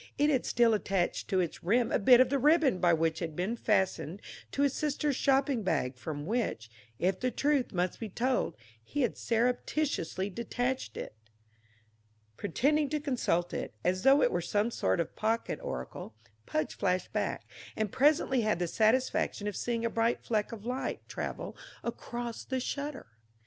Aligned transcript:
It 0.17 0.31
had 0.31 0.47
still 0.47 0.73
attached 0.73 1.27
to 1.27 1.39
its 1.41 1.63
rim 1.63 1.91
a 1.91 1.99
bit 1.99 2.19
of 2.19 2.29
the 2.29 2.39
ribbon 2.39 2.79
by 2.79 2.91
which 2.91 3.21
it 3.21 3.25
had 3.25 3.35
been 3.35 3.55
fastened 3.55 4.19
to 4.51 4.63
his 4.63 4.73
sister's 4.73 5.15
shopping 5.15 5.61
bag, 5.61 5.95
from 5.95 6.25
which, 6.25 6.71
if 6.97 7.19
the 7.19 7.29
truth 7.29 7.71
must 7.71 7.99
be 7.99 8.09
told, 8.09 8.57
he 8.83 9.01
had 9.03 9.15
surreptitiously 9.15 10.27
detached 10.31 10.97
it. 10.97 11.13
Pretending 12.35 12.89
to 12.89 12.99
consult 12.99 13.53
it, 13.53 13.75
as 13.83 14.01
though 14.01 14.23
it 14.23 14.31
were 14.31 14.41
some 14.41 14.71
sort 14.71 14.99
of 14.99 15.15
pocket 15.15 15.59
oracle, 15.61 16.15
Pudge 16.47 16.75
flashed 16.75 17.13
back, 17.13 17.45
and 17.75 17.91
presently 17.91 18.41
had 18.41 18.57
the 18.57 18.67
satisfaction 18.67 19.47
of 19.47 19.55
seeing 19.55 19.85
a 19.85 19.89
bright 19.91 20.23
fleck 20.23 20.51
of 20.51 20.65
light 20.65 21.07
travel 21.07 21.55
across 21.83 22.43
the 22.43 22.59
shutter. 22.59 23.05